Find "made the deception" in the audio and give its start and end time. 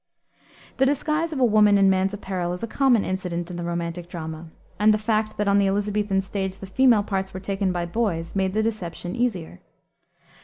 8.35-9.15